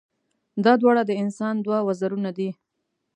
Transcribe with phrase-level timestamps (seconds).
[0.63, 2.49] دا دواړه د انسان دوه وزرونه دي.